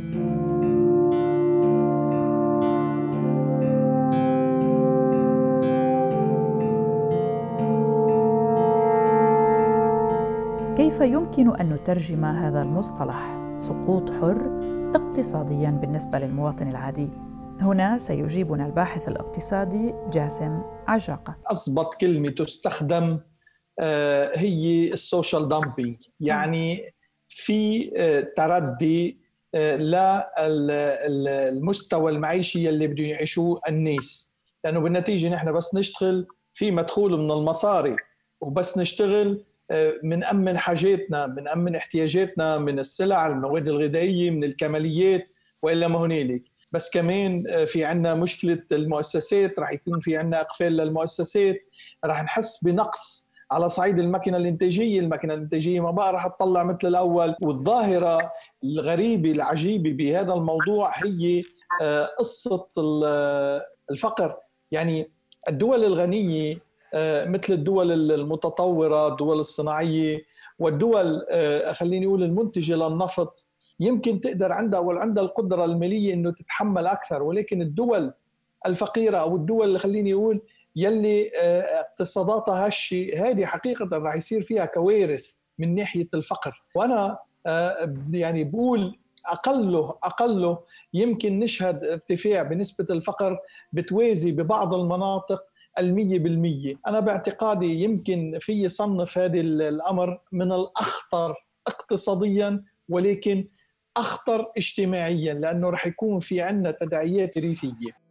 يمكن 11.02 11.56
أن 11.56 11.70
نترجم 11.70 12.26
هذا 12.26 12.62
المصطلح 12.62 13.38
سقوط 13.58 14.12
حر 14.12 14.62
اقتصاديا 14.96 15.70
بالنسبة 15.70 16.20
للمواطن 16.20 16.68
العادي. 16.68 17.10
هنا 17.62 17.98
سيجيبنا 17.98 18.66
الباحث 18.66 19.08
الاقتصادي 19.08 19.94
جاسم 20.14 20.62
عجاقة 20.88 21.38
أضبط 21.48 21.96
كلمة 21.96 22.30
تستخدم 22.30 23.20
آه، 23.80 24.32
هي 24.36 24.94
ال 24.94 25.02
social 25.02 25.50
dumping 25.50 25.98
يعني 26.20 26.94
في 27.28 27.90
آه، 27.98 28.28
تردي 28.36 29.22
آه، 29.56 29.78
للمستوى 31.08 32.12
المعيشي 32.12 32.70
اللي 32.70 32.88
بده 32.88 33.04
يعيشوه 33.04 33.62
الناس. 33.70 34.38
لأنه 34.64 34.80
بالنتيجة 34.80 35.30
نحن 35.30 35.52
بس 35.52 35.76
نشتغل 35.76 36.28
في 36.54 36.72
مدخول 36.72 37.20
من 37.20 37.32
المصاري 37.32 37.96
وبس 38.42 38.78
نشتغل 38.78 39.46
منأمن 40.04 40.58
حاجاتنا 40.58 41.28
منأمن 41.28 41.76
احتياجاتنا 41.76 42.58
من 42.58 42.80
السلع 42.80 43.28
المواد 43.28 43.68
الغذائية 43.68 44.30
من 44.32 44.44
الكماليات 44.44 45.30
وإلا 45.62 45.88
ما 45.88 46.00
هنالك. 46.00 46.44
بس 46.72 46.90
كمان 46.90 47.44
آه، 47.50 47.66
في 47.66 47.86
عندنا 47.86 48.14
مشكلة 48.16 48.64
المؤسسات 48.72 49.60
رح 49.60 49.72
يكون 49.74 50.00
في 50.00 50.18
عندنا 50.18 50.42
إقفال 50.42 50.78
للمؤسسات. 50.78 51.58
رح 52.06 52.24
نحس 52.24 52.64
بنقص 52.64 53.30
على 53.52 53.70
صعيد 53.70 54.00
الماكينة 54.00 54.38
الإنتاجية، 54.38 55.00
الماكينة 55.00 55.34
الإنتاجية 55.34 55.80
ما 55.80 55.92
بقى 55.92 56.14
رح 56.14 56.28
تطلع 56.28 56.64
مثل 56.64 56.88
الأول، 56.88 57.36
والظاهرة 57.42 58.32
الغريبة 58.64 59.32
العجيبة 59.32 59.92
بهذا 59.92 60.34
الموضوع 60.34 60.94
هي 61.04 61.44
آه، 61.82 62.06
قصة 62.20 62.68
الفقر، 63.92 64.38
يعني 64.72 65.12
الدول 65.50 65.84
الغنية 65.84 66.58
مثل 67.26 67.54
الدول 67.54 68.12
المتطورة، 68.12 69.08
الدول 69.08 69.40
الصناعية 69.40 70.22
والدول 70.60 71.26
خليني 71.74 72.06
أقول 72.06 72.24
المنتجة 72.24 72.76
للنفط 72.76 73.48
يمكن 73.80 74.22
تقدر 74.22 74.52
عندها 74.52 74.80
أو 74.80 74.92
عندها 74.92 75.24
القدرة 75.24 75.66
المالية 75.66 76.14
إنه 76.14 76.32
تتحمل 76.32 76.88
أكثر. 76.88 77.24
ولكن 77.24 77.62
الدول 77.62 78.14
الفقيرة 78.66 79.18
أو 79.18 79.36
الدول 79.36 79.68
اللي 79.68 79.80
خليني 79.80 80.14
أقول 80.14 80.42
يلي 80.76 81.32
آه، 81.42 81.62
اقتصاداتها 81.62 82.66
هالشيء 82.66 83.20
هذه 83.20 83.46
حقيقة 83.46 83.98
راح 83.98 84.16
يصير 84.16 84.42
فيها 84.42 84.66
كوارث 84.66 85.34
من 85.60 85.76
ناحية 85.76 86.08
الفقر. 86.14 86.64
وأنا 86.76 87.20
آه، 87.48 87.96
يعني 88.12 88.44
بقول 88.44 89.00
أقله 89.26 89.98
أقله 90.04 90.60
يمكن 90.94 91.40
نشهد 91.40 91.86
ارتفاع 91.86 92.44
بنسبة 92.44 92.86
الفقر 92.90 93.40
بتوازي 93.74 94.32
ببعض 94.32 94.74
المناطق 94.74 95.44
المية 95.80 96.20
بالمية. 96.20 96.76
أنا 96.88 97.00
باعتقادي 97.00 97.84
يمكن 97.84 98.38
في 98.42 98.70
صنف 98.70 99.18
هذا 99.18 99.40
الأمر 99.42 100.20
من 100.32 100.52
الأخطر 100.52 101.36
اقتصاديا 101.68 102.64
ولكن 102.90 103.48
أخطر 103.98 104.52
اجتماعيا 104.58 105.34
لأنه 105.34 105.70
رح 105.70 105.88
يكون 105.88 106.20
في 106.20 106.42
عندنا 106.42 106.72
تداعيات 106.72 107.38
ريفيه 107.38 108.02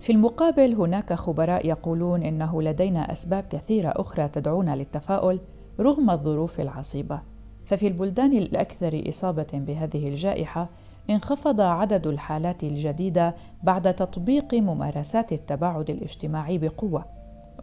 في 0.00 0.12
المقابل 0.12 0.74
هناك 0.74 1.12
خبراء 1.12 1.66
يقولون 1.66 2.22
إنه 2.22 2.62
لدينا 2.62 3.12
أسباب 3.12 3.44
كثيرة 3.50 3.92
أخرى 3.96 4.28
تدعونا 4.28 4.76
للتفاؤل 4.76 5.40
رغم 5.80 6.10
الظروف 6.10 6.60
العصيبة. 6.60 7.22
ففي 7.64 7.86
البلدان 7.86 8.32
الأكثر 8.32 9.02
إصابة 9.08 9.46
بهذه 9.52 10.08
الجائحة 10.08 10.70
انخفض 11.10 11.60
عدد 11.60 12.06
الحالات 12.06 12.64
الجديدة 12.64 13.34
بعد 13.62 13.94
تطبيق 13.94 14.54
ممارسات 14.54 15.32
التباعد 15.32 15.90
الاجتماعي 15.90 16.58
بقوة. 16.58 17.04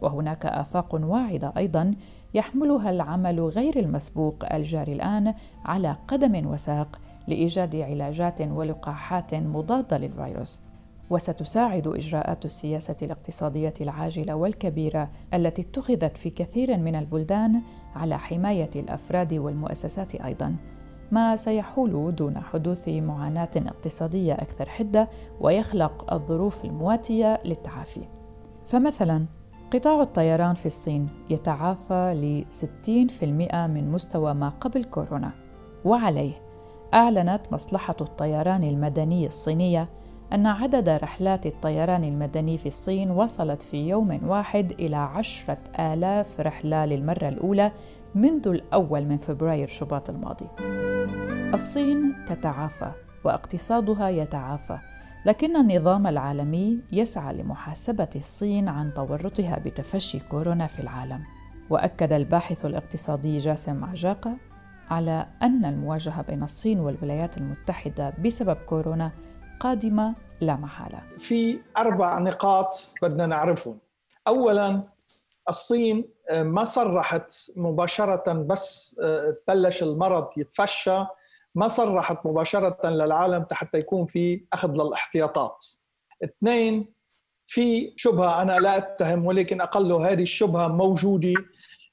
وهناك 0.02 0.46
آفاق 0.46 0.94
واعدة 0.94 1.52
أيضا 1.56 1.94
يحملها 2.34 2.90
العمل 2.90 3.40
غير 3.40 3.78
المسبوق 3.78 4.52
الجاري 4.54 4.92
الآن 4.92 5.34
على 5.64 5.96
قدم 6.08 6.46
وساق 6.46 7.00
لإيجاد 7.28 7.76
علاجات 7.76 8.40
ولقاحات 8.40 9.34
مضادة 9.34 9.98
للفيروس. 9.98 10.60
وستساعد 11.10 11.88
إجراءات 11.88 12.44
السياسة 12.44 12.96
الاقتصادية 13.02 13.74
العاجلة 13.80 14.34
والكبيرة 14.34 15.10
التي 15.34 15.62
اتخذت 15.62 16.16
في 16.16 16.30
كثير 16.30 16.76
من 16.76 16.94
البلدان 16.94 17.62
على 17.94 18.18
حماية 18.18 18.70
الأفراد 18.76 19.34
والمؤسسات 19.34 20.14
أيضا. 20.14 20.56
ما 21.12 21.36
سيحول 21.36 22.14
دون 22.14 22.38
حدوث 22.38 22.88
معاناة 22.88 23.50
اقتصادية 23.56 24.32
أكثر 24.32 24.68
حدة 24.68 25.08
ويخلق 25.40 26.12
الظروف 26.14 26.64
المواتية 26.64 27.40
للتعافي. 27.44 28.00
فمثلا 28.66 29.24
قطاع 29.72 30.02
الطيران 30.02 30.54
في 30.54 30.66
الصين 30.66 31.08
يتعافى 31.30 32.14
ل 32.14 32.44
60% 32.50 33.24
من 33.66 33.92
مستوى 33.92 34.34
ما 34.34 34.48
قبل 34.48 34.84
كورونا. 34.84 35.30
وعليه 35.84 36.32
أعلنت 36.94 37.52
مصلحة 37.52 37.96
الطيران 38.00 38.62
المدني 38.62 39.26
الصينية 39.26 39.88
أن 40.32 40.46
عدد 40.46 40.88
رحلات 40.88 41.46
الطيران 41.46 42.04
المدني 42.04 42.58
في 42.58 42.66
الصين 42.68 43.10
وصلت 43.10 43.62
في 43.62 43.88
يوم 43.88 44.20
واحد 44.28 44.72
إلى 44.72 44.96
عشرة 44.96 45.58
آلاف 45.78 46.40
رحلة 46.40 46.86
للمرة 46.86 47.28
الأولى 47.28 47.72
منذ 48.14 48.48
الأول 48.48 49.04
من 49.04 49.18
فبراير 49.18 49.68
شباط 49.68 50.10
الماضي. 50.10 50.48
الصين 51.54 52.14
تتعافى 52.26 52.90
واقتصادها 53.24 54.08
يتعافى 54.08 54.78
لكن 55.26 55.56
النظام 55.56 56.06
العالمي 56.06 56.80
يسعى 56.92 57.34
لمحاسبة 57.34 58.08
الصين 58.16 58.68
عن 58.68 58.94
تورطها 58.94 59.58
بتفشي 59.58 60.18
كورونا 60.20 60.66
في 60.66 60.80
العالم 60.80 61.20
وأكد 61.70 62.12
الباحث 62.12 62.66
الاقتصادي 62.66 63.38
جاسم 63.38 63.84
عجاقة 63.84 64.36
على 64.90 65.26
أن 65.42 65.64
المواجهة 65.64 66.22
بين 66.22 66.42
الصين 66.42 66.80
والولايات 66.80 67.38
المتحدة 67.38 68.12
بسبب 68.24 68.56
كورونا 68.56 69.10
قادمة 69.60 70.14
لا 70.40 70.56
محالة. 70.56 71.00
في 71.18 71.58
أربع 71.76 72.18
نقاط 72.18 72.94
بدنا 73.02 73.26
نعرفهم. 73.26 73.78
اولا 74.28 74.82
الصين 75.48 76.08
آه، 76.30 76.42
ما 76.42 76.64
صرحت 76.64 77.32
مباشرة 77.56 78.32
بس 78.32 78.96
آه، 79.02 79.36
بلش 79.48 79.82
المرض 79.82 80.28
يتفشى 80.36 81.04
ما 81.54 81.68
صرحت 81.68 82.26
مباشرة 82.26 82.88
للعالم 82.88 83.46
حتى 83.52 83.78
يكون 83.78 84.06
في 84.06 84.44
أخذ 84.52 84.70
للاحتياطات. 84.70 85.64
اثنين 86.24 86.92
في 87.46 87.92
شبهة 87.96 88.42
أنا 88.42 88.58
لا 88.58 88.76
أتهم 88.76 89.26
ولكن 89.26 89.60
أقله 89.60 90.12
هذه 90.12 90.22
الشبهة 90.22 90.68
موجودة 90.68 91.34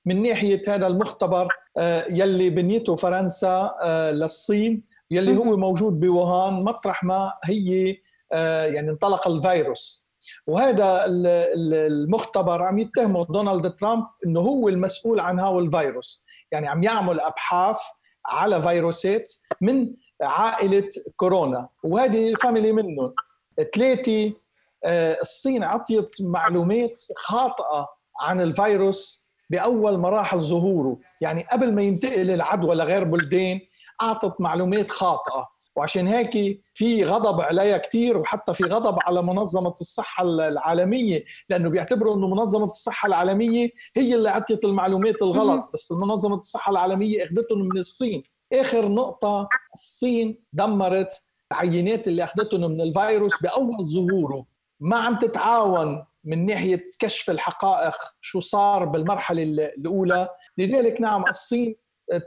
من 0.05 0.23
ناحية 0.23 0.61
هذا 0.67 0.87
المختبر 0.87 1.47
آه، 1.77 2.05
يلي 2.09 2.49
بنيته 2.49 2.95
فرنسا 2.95 3.75
للصين 4.13 4.83
يلي 5.11 5.37
هو 5.37 5.57
موجود 5.57 5.99
بوهان 5.99 6.53
مطرح 6.53 7.03
ما 7.03 7.33
هي 7.43 7.97
يعني 8.31 8.89
انطلق 8.89 9.27
الفيروس. 9.27 10.08
وهذا 10.47 11.05
المختبر 11.07 12.63
عم 12.63 12.79
يتهمه 12.79 13.25
دونالد 13.25 13.75
ترامب 13.75 14.05
إنه 14.25 14.39
هو 14.39 14.69
المسؤول 14.69 15.19
عن 15.19 15.39
هذا 15.39 15.57
الفيروس. 15.57 16.25
يعني 16.51 16.67
عم 16.67 16.83
يعمل 16.83 17.19
أبحاث 17.19 17.79
على 18.25 18.61
فيروسات 18.61 19.31
من 19.61 19.87
عائلة 20.21 20.87
كورونا. 21.15 21.69
وهذه 21.83 22.33
فاميلي 22.43 22.71
منهم 22.71 23.13
ثلاثة 23.75 24.33
الصين 25.21 25.63
عطيت 25.63 26.15
معلومات 26.21 27.01
خاطئة 27.17 27.87
عن 28.21 28.41
الفيروس 28.41 29.29
بأول 29.49 29.97
مراحل 29.97 30.39
ظهوره. 30.39 30.97
يعني 31.21 31.45
قبل 31.51 31.73
ما 31.73 31.81
ينتقل 31.81 32.31
العدوى 32.31 32.75
لغير 32.75 33.03
بلدان 33.03 33.59
أعطت 34.01 34.41
معلومات 34.41 34.91
خاطئة. 34.91 35.58
وعشان 35.79 36.07
هيك 36.07 36.61
في 36.73 37.05
غضب 37.05 37.41
عليها 37.41 37.77
كثير 37.77 38.17
وحتى 38.17 38.53
في 38.53 38.63
غضب 38.63 38.97
على 39.01 39.21
منظمة 39.21 39.73
الصحة 39.81 40.23
العالمية 40.23 41.23
لأنه 41.49 41.69
بيعتبروا 41.69 42.15
أنه 42.15 42.27
منظمة 42.27 42.65
الصحة 42.65 43.07
العالمية 43.07 43.69
هي 43.95 44.15
اللي 44.15 44.29
عطيت 44.29 44.65
المعلومات 44.65 45.21
الغلط. 45.21 45.69
بس 45.73 45.91
منظمة 45.91 46.35
الصحة 46.35 46.71
العالمية 46.71 47.23
أخذتهم 47.25 47.59
من 47.59 47.77
الصين. 47.77 48.23
آخر 48.53 48.87
نقطة 48.89 49.49
الصين 49.75 50.43
دمرت 50.53 51.11
العينات 51.51 52.07
اللي 52.07 52.23
أخذتهم 52.23 52.71
من 52.71 52.81
الفيروس 52.81 53.41
بأول 53.41 53.85
ظهوره. 53.87 54.45
ما 54.79 54.97
عم 54.97 55.17
تتعاون 55.17 56.05
من 56.23 56.45
ناحية 56.45 56.85
كشف 56.99 57.29
الحقائق 57.29 57.95
شو 58.21 58.39
صار 58.39 58.85
بالمرحلة 58.85 59.43
الأولى. 59.43 60.29
لذلك 60.57 61.01
نعم 61.01 61.27
الصين 61.27 61.75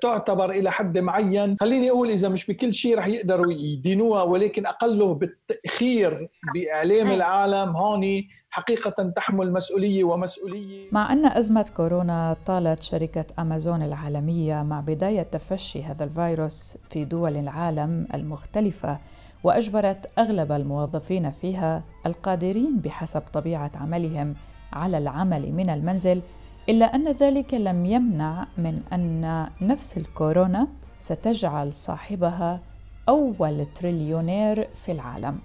تعتبر 0.03 0.51
إلى 0.51 0.71
حد 0.71 0.99
معين. 0.99 1.57
خليني 1.61 1.91
أقول 1.91 2.11
إذا 2.11 2.29
مش 2.29 2.47
بكل 2.51 2.75
شيء 2.75 2.99
رح 2.99 3.07
يقدروا 3.07 3.53
يدينوها 3.53 4.23
ولكن 4.23 4.67
أقله 4.67 5.15
بالتأخير 5.15 6.29
بإعلام 6.55 7.07
العالم 7.11 7.77
هون 7.77 8.23
حقيقة 8.51 9.13
تحمل 9.17 9.53
مسؤولية 9.53 10.05
ومسؤولية. 10.05 10.89
مع 10.93 11.13
أن 11.13 11.27
أزمة 11.27 11.71
كورونا 11.77 12.37
طالت 12.47 12.83
شركة 12.83 13.25
أمازون 13.39 13.83
العالمية 13.83 14.63
مع 14.63 14.81
بداية 14.81 15.23
تفشي 15.23 15.83
هذا 15.83 16.05
الفيروس 16.05 16.77
في 16.91 17.05
دول 17.05 17.37
العالم 17.37 18.07
المختلفة 18.15 18.99
وأجبرت 19.45 20.11
أغلب 20.19 20.53
الموظفين 20.53 21.31
فيها 21.31 21.83
القادرين 22.07 22.77
بحسب 22.85 23.23
طبيعة 23.33 23.71
عملهم 23.77 24.35
على 24.73 24.99
العمل 24.99 25.53
من 25.53 25.71
المنزل 25.71 26.23
إلا 26.69 26.95
أن 26.95 27.13
ذلك 27.13 27.55
لم 27.55 27.87
يمنع 27.87 28.47
من 28.59 28.81
أن 28.93 29.47
نفس 29.61 29.97
الكورونا 29.97 30.69
ستجعل 30.99 31.73
صاحبها 31.73 32.61
أول 33.09 33.67
تريليونير 33.75 34.69
في 34.75 34.93
العالم. 34.93 35.39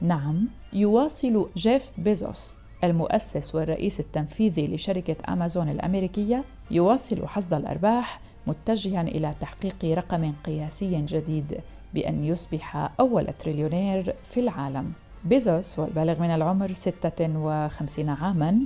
نعم، 0.00 0.48
يواصل 0.72 1.48
جيف 1.56 1.90
بيزوس 1.98 2.56
المؤسس 2.84 3.54
والرئيس 3.54 4.00
التنفيذي 4.00 4.66
لشركة 4.66 5.32
أمازون 5.32 5.68
الأمريكية 5.68 6.44
يواصل 6.70 7.26
حصد 7.26 7.54
الأرباح 7.54 8.20
متجها 8.46 9.02
إلى 9.02 9.34
تحقيق 9.40 9.84
رقم 9.84 10.32
قياسي 10.44 11.02
جديد 11.02 11.60
بأن 11.94 12.24
يصبح 12.24 12.90
أول 13.00 13.26
تريليونير 13.26 14.14
في 14.22 14.40
العالم. 14.40 14.92
بيزوس 15.24 15.78
والبالغ 15.78 16.20
من 16.20 16.30
العمر 16.30 16.72
56 16.72 18.08
عاماً 18.08 18.58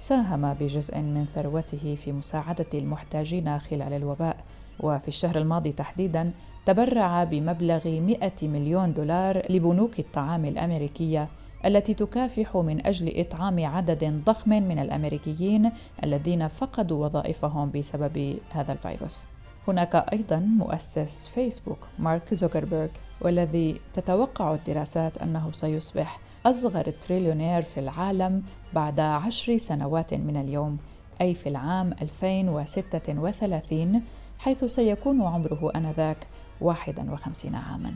ساهم 0.00 0.54
بجزء 0.54 0.98
من 0.98 1.26
ثروته 1.26 1.94
في 1.94 2.12
مساعدة 2.12 2.66
المحتاجين 2.74 3.58
خلال 3.58 3.92
الوباء 3.92 4.36
وفي 4.80 5.08
الشهر 5.08 5.36
الماضي 5.36 5.72
تحديدا 5.72 6.32
تبرع 6.66 7.24
بمبلغ 7.24 8.00
100 8.00 8.32
مليون 8.42 8.92
دولار 8.92 9.42
لبنوك 9.52 9.98
الطعام 9.98 10.44
الأمريكية 10.44 11.28
التي 11.66 11.94
تكافح 11.94 12.56
من 12.56 12.86
أجل 12.86 13.20
إطعام 13.20 13.66
عدد 13.66 14.24
ضخم 14.24 14.50
من 14.50 14.78
الأمريكيين 14.78 15.70
الذين 16.04 16.48
فقدوا 16.48 17.06
وظائفهم 17.06 17.70
بسبب 17.70 18.38
هذا 18.50 18.72
الفيروس. 18.72 19.26
هناك 19.68 19.94
أيضا 20.12 20.38
مؤسس 20.38 21.26
فيسبوك 21.26 21.88
مارك 21.98 22.34
زوكربيرغ 22.34 22.88
والذي 23.20 23.80
تتوقع 23.92 24.54
الدراسات 24.54 25.18
أنه 25.18 25.52
سيصبح 25.52 26.20
أصغر 26.46 26.90
تريليونير 26.90 27.62
في 27.62 27.80
العالم 27.80 28.42
بعد 28.74 29.00
عشر 29.00 29.56
سنوات 29.56 30.14
من 30.14 30.36
اليوم 30.36 30.78
أي 31.20 31.34
في 31.34 31.48
العام 31.48 31.92
2036 32.02 34.02
حيث 34.38 34.64
سيكون 34.64 35.22
عمره 35.22 35.70
آنذاك 35.76 36.26
51 36.60 37.54
عاماً. 37.54 37.94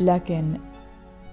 لكن 0.00 0.54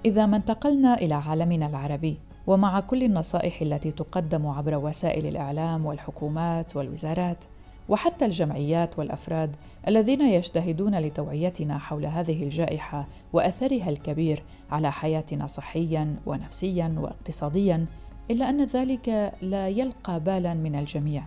إذا 0.05 0.25
ما 0.25 0.37
انتقلنا 0.37 0.93
إلى 0.93 1.13
عالمنا 1.13 1.67
العربي 1.67 2.17
ومع 2.47 2.79
كل 2.79 3.03
النصائح 3.03 3.61
التي 3.61 3.91
تقدم 3.91 4.47
عبر 4.47 4.75
وسائل 4.75 5.25
الإعلام 5.25 5.85
والحكومات 5.85 6.75
والوزارات 6.75 7.43
وحتى 7.89 8.25
الجمعيات 8.25 8.99
والأفراد 8.99 9.55
الذين 9.87 10.21
يجتهدون 10.21 10.99
لتوعيتنا 10.99 11.77
حول 11.77 12.05
هذه 12.05 12.43
الجائحة 12.43 13.07
وأثرها 13.33 13.89
الكبير 13.89 14.43
على 14.71 14.91
حياتنا 14.91 15.47
صحيا 15.47 16.15
ونفسيا 16.25 16.95
واقتصاديا 16.97 17.85
إلا 18.31 18.49
أن 18.49 18.65
ذلك 18.65 19.33
لا 19.41 19.67
يلقى 19.67 20.19
بالا 20.19 20.53
من 20.53 20.75
الجميع. 20.75 21.23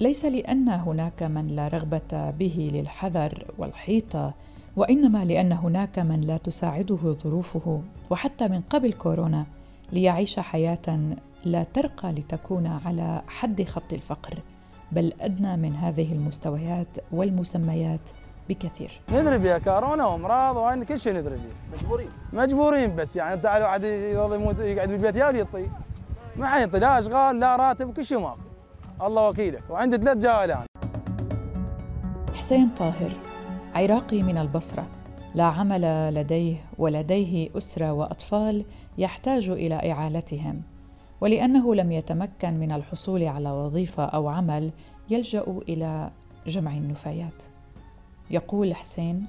ليس 0.00 0.24
لأن 0.24 0.68
هناك 0.68 1.22
من 1.22 1.46
لا 1.46 1.68
رغبة 1.68 2.30
به 2.30 2.70
للحذر 2.74 3.44
والحيطة 3.58 4.34
وإنما 4.76 5.24
لأن 5.24 5.52
هناك 5.52 5.98
من 5.98 6.20
لا 6.20 6.36
تساعده 6.36 7.16
ظروفه 7.22 7.82
وحتى 8.10 8.48
من 8.48 8.60
قبل 8.60 8.92
كورونا 8.92 9.46
ليعيش 9.92 10.40
حياة 10.40 11.16
لا 11.44 11.64
ترقى 11.64 12.12
لتكون 12.12 12.66
على 12.86 13.22
حد 13.28 13.62
خط 13.62 13.92
الفقر 13.92 14.38
بل 14.92 15.12
أدنى 15.20 15.56
من 15.56 15.76
هذه 15.76 16.12
المستويات 16.12 16.96
والمسميات 17.12 18.10
بكثير. 18.48 19.00
ندري 19.12 19.38
بها 19.38 19.58
كورونا 19.58 20.06
وأمراض 20.06 20.56
وهاي 20.56 20.84
كل 20.84 20.98
شيء 20.98 21.12
ندري 21.14 21.36
بيه. 21.36 21.76
مجبورين. 21.78 22.08
مجبورين 22.32 22.96
بس 22.96 23.16
يعني 23.16 23.34
انت 23.34 23.44
واحد 23.44 23.84
يظل 23.84 24.34
يموت 24.34 24.58
يقعد 24.58 24.88
بالبيت 24.88 25.16
يا 25.16 25.30
يطي. 25.30 25.66
ما 26.36 26.46
حيطي 26.46 26.78
لا 26.78 26.98
أشغال 26.98 27.40
لا 27.40 27.56
راتب 27.56 27.92
كل 27.92 28.04
شيء 28.04 28.18
ماكو. 28.18 28.40
الله 29.02 29.28
وكيلك 29.28 29.62
وعندي 29.70 29.96
ثلاث 29.96 30.16
جائلان. 30.16 30.66
حسين 32.34 32.68
طاهر 32.68 33.12
عراقي 33.74 34.22
من 34.22 34.38
البصرة 34.38 34.86
لا 35.34 35.44
عمل 35.44 36.14
لديه 36.14 36.56
ولديه 36.78 37.50
أسرة 37.56 37.92
وأطفال 37.92 38.64
يحتاج 38.98 39.48
إلى 39.48 39.92
إعالتهم. 39.92 40.62
ولأنه 41.20 41.74
لم 41.74 41.92
يتمكن 41.92 42.54
من 42.54 42.72
الحصول 42.72 43.24
على 43.24 43.50
وظيفة 43.50 44.04
أو 44.04 44.28
عمل 44.28 44.72
يلجأ 45.10 45.44
إلى 45.68 46.10
جمع 46.46 46.76
النفايات. 46.76 47.42
يقول 48.30 48.74
حسين 48.74 49.26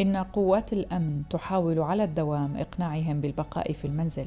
إن 0.00 0.16
قوات 0.16 0.72
الأمن 0.72 1.22
تحاول 1.30 1.78
على 1.78 2.04
الدوام 2.04 2.56
إقناعهم 2.56 3.20
بالبقاء 3.20 3.72
في 3.72 3.84
المنزل 3.84 4.26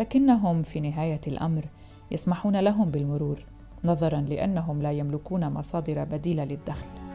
لكنهم 0.00 0.62
في 0.62 0.80
نهاية 0.80 1.20
الأمر 1.26 1.64
يسمحون 2.10 2.56
لهم 2.56 2.90
بالمرور 2.90 3.44
نظرا 3.84 4.20
لأنهم 4.20 4.82
لا 4.82 4.92
يملكون 4.92 5.52
مصادر 5.52 6.04
بديلة 6.04 6.44
للدخل. 6.44 7.05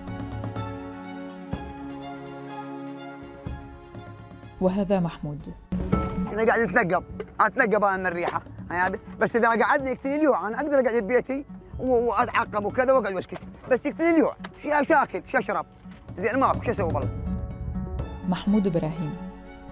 وهذا 4.61 4.99
محمود. 4.99 5.53
إحنا 6.27 6.45
قاعد 6.45 6.59
نتنقب 6.59 7.03
أتنقب 7.39 7.83
أنا 7.83 7.97
من 7.97 8.05
الريحة 8.05 8.43
يعني 8.71 8.99
بس 9.19 9.35
إذا 9.35 9.49
قعدني 9.49 9.89
يقتلي 9.89 10.15
اليوع 10.15 10.47
أنا 10.47 10.57
أقدر 10.57 10.79
أقعد 10.79 11.03
ببيتي 11.03 11.45
وأتعقب 11.79 12.65
وكذا 12.65 12.93
وأقعد 12.93 13.13
واسكت 13.13 13.39
بس 13.71 13.85
يقتلي 13.85 14.09
اليوع 14.09 14.35
شو 14.63 14.83
شاكل 14.83 15.21
شو 15.27 15.37
أشرب. 15.37 15.65
زين 16.17 16.39
ماكو 16.39 16.61
شو 16.61 16.71
أسوي 16.71 16.93
والله. 16.93 17.09
محمود 18.29 18.67
إبراهيم 18.67 19.15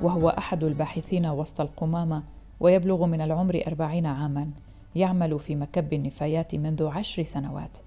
وهو 0.02 0.30
أحد 0.30 0.64
الباحثين 0.64 1.26
وسط 1.26 1.62
القمامة 1.62 2.24
ويبلغ 2.60 3.06
من 3.06 3.22
العمر 3.22 3.62
أربعين 3.68 4.06
عاما 4.06 4.50
يعمل 4.96 5.40
في 5.40 5.56
مكب 5.56 5.94
النفايات 5.94 6.56
منذ 6.56 6.88
عشر 6.88 7.24
سنوات. 7.24 7.78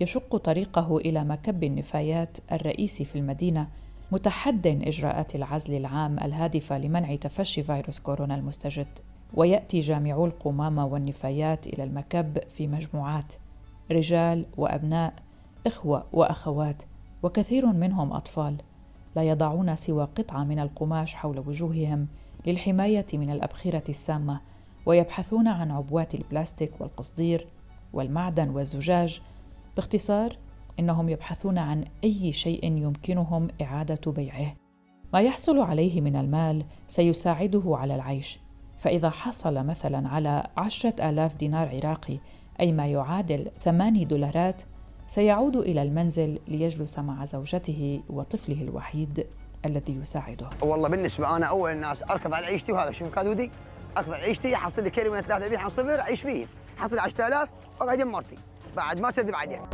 يشق 0.00 0.36
طريقه 0.36 0.96
إلى 0.96 1.24
مكب 1.24 1.64
النفايات 1.64 2.38
الرئيسي 2.52 3.04
في 3.04 3.18
المدينة 3.18 3.68
متحد 4.12 4.66
إجراءات 4.66 5.34
العزل 5.34 5.74
العام 5.76 6.18
الهادفة 6.18 6.78
لمنع 6.78 7.16
تفشي 7.16 7.62
فيروس 7.62 7.98
كورونا 7.98 8.34
المستجد 8.34 8.98
ويأتي 9.34 9.80
جامعو 9.80 10.26
القمامة 10.26 10.86
والنفايات 10.86 11.66
إلى 11.66 11.84
المكب 11.84 12.38
في 12.48 12.66
مجموعات. 12.66 13.32
رجال 13.92 14.46
وأبناء 14.56 15.14
إخوة 15.66 16.06
وأخوات 16.12 16.82
وكثير 17.22 17.66
منهم 17.66 18.12
أطفال 18.12 18.56
لا 19.16 19.22
يضعون 19.22 19.76
سوى 19.76 20.04
قطعة 20.04 20.44
من 20.44 20.58
القماش 20.58 21.14
حول 21.14 21.38
وجوههم 21.38 22.06
للحماية 22.46 23.06
من 23.12 23.30
الأبخرة 23.30 23.84
السامة 23.88 24.40
ويبحثون 24.86 25.48
عن 25.48 25.70
عبوات 25.70 26.14
البلاستيك 26.14 26.80
والقصدير 26.80 27.46
والمعدن 27.92 28.48
والزجاج 28.48 29.20
باختصار 29.76 30.36
إنهم 30.80 31.08
يبحثون 31.08 31.58
عن 31.58 31.84
أي 32.04 32.32
شيء 32.32 32.64
يمكنهم 32.64 33.48
إعادة 33.62 34.12
بيعه. 34.12 34.54
ما 35.12 35.20
يحصل 35.20 35.58
عليه 35.58 36.00
من 36.00 36.16
المال 36.16 36.64
سيساعده 36.86 37.62
على 37.66 37.94
العيش. 37.94 38.38
فإذا 38.76 39.10
حصل 39.10 39.66
مثلا 39.66 40.08
على 40.08 40.46
عشرة 40.56 41.08
آلاف 41.08 41.36
دينار 41.36 41.68
عراقي 41.68 42.18
أي 42.60 42.72
ما 42.72 42.86
يعادل 42.86 43.50
ثماني 43.60 44.04
دولارات 44.04 44.62
سيعود 45.06 45.56
إلى 45.56 45.82
المنزل 45.82 46.38
ليجلس 46.48 46.98
مع 46.98 47.24
زوجته 47.24 48.02
وطفله 48.10 48.62
الوحيد 48.62 49.26
الذي 49.66 49.92
يساعده. 49.92 50.50
والله 50.62 50.88
بالنسبة 50.88 51.36
أنا 51.36 51.46
أول 51.46 51.72
الناس 51.72 52.02
اركض 52.02 52.32
على 52.32 52.46
عيشتي 52.46 52.72
وهذا 52.72 52.92
شو 52.92 53.10
كادودي 53.10 53.50
اركض 53.96 54.12
على 54.12 54.24
عيشتي 54.24 54.54
أحصل 54.54 54.82
لي 54.82 54.90
كلمة 54.90 55.20
ثلاثة 55.20 55.46
ابيع 55.46 55.60
عن 55.60 55.68
صفر 55.68 56.00
اعيش 56.00 56.22
فيه 56.22 56.46
حصل 56.76 56.98
10000 56.98 57.48
أقعد 57.80 58.02
مرتي. 58.02 58.36
بعد 58.76 59.00
ما 59.00 59.10
تذب 59.10 59.34
عليها 59.34 59.70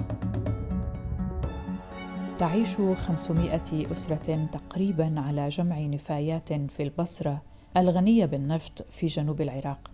تعيش 2.43 2.77
500 2.77 3.63
أسرة 3.93 4.49
تقريبا 4.53 5.15
على 5.21 5.49
جمع 5.49 5.81
نفايات 5.81 6.53
في 6.53 6.83
البصرة 6.83 7.43
الغنية 7.77 8.27
بالنفط 8.27 8.83
في 8.91 9.07
جنوب 9.07 9.41
العراق. 9.41 9.91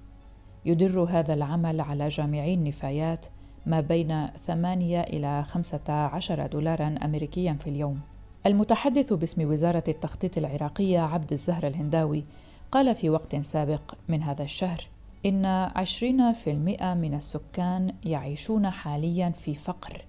يدر 0.65 1.01
هذا 1.01 1.35
العمل 1.35 1.81
على 1.81 2.09
جامعي 2.09 2.55
النفايات 2.55 3.27
ما 3.67 3.81
بين 3.81 4.27
8 4.27 5.01
إلى 5.01 5.45
15 5.45 6.47
دولارا 6.47 6.95
أمريكيا 7.05 7.53
في 7.53 7.71
اليوم. 7.71 8.01
المتحدث 8.47 9.13
باسم 9.13 9.51
وزارة 9.51 9.85
التخطيط 9.89 10.39
العراقية 10.39 11.01
عبد 11.01 11.33
الزهر 11.33 11.67
الهنداوي 11.67 12.25
قال 12.73 12.95
في 12.95 13.11
وقت 13.11 13.37
سابق 13.37 13.95
من 14.09 14.23
هذا 14.23 14.43
الشهر 14.43 14.89
إن 15.27 15.69
20% 15.77 16.95
من 16.95 17.15
السكان 17.15 17.93
يعيشون 18.05 18.71
حاليا 18.71 19.31
في 19.31 19.55
فقر 19.55 20.08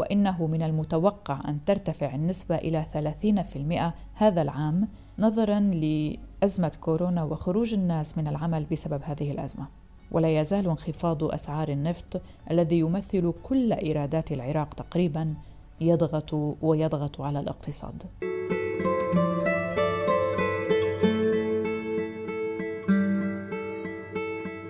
وإنه 0.00 0.46
من 0.46 0.62
المتوقع 0.62 1.40
أن 1.48 1.64
ترتفع 1.64 2.14
النسبة 2.14 2.56
إلى 2.56 2.84
30% 2.92 3.92
هذا 4.14 4.42
العام 4.42 4.88
نظرا 5.18 5.60
لأزمة 5.60 6.72
كورونا 6.80 7.22
وخروج 7.22 7.74
الناس 7.74 8.18
من 8.18 8.28
العمل 8.28 8.64
بسبب 8.64 9.00
هذه 9.04 9.30
الأزمة. 9.30 9.66
ولا 10.10 10.40
يزال 10.40 10.68
انخفاض 10.68 11.24
أسعار 11.24 11.68
النفط 11.68 12.20
الذي 12.50 12.78
يمثل 12.78 13.32
كل 13.42 13.72
إيرادات 13.72 14.32
العراق 14.32 14.74
تقريبا 14.74 15.34
يضغط 15.80 16.34
ويضغط 16.62 17.20
على 17.20 17.40
الاقتصاد. 17.40 18.02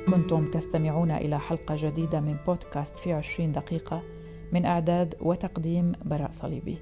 كنتم 0.08 0.50
تستمعون 0.50 1.10
إلى 1.10 1.38
حلقة 1.38 1.74
جديدة 1.78 2.20
من 2.20 2.36
بودكاست 2.46 2.98
في 2.98 3.12
عشرين 3.12 3.52
دقيقة. 3.52 4.02
من 4.52 4.66
إعداد 4.66 5.14
وتقديم 5.20 5.92
براء 6.04 6.30
صليبي. 6.30 6.78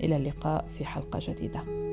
إلى 0.00 0.16
اللقاء 0.16 0.66
في 0.66 0.84
حلقة 0.84 1.18
جديدة. 1.22 1.85